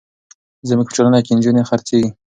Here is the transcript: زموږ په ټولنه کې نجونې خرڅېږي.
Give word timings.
زموږ 0.69 0.85
په 0.87 0.93
ټولنه 0.95 1.19
کې 1.25 1.31
نجونې 1.37 1.63
خرڅېږي. 1.69 2.09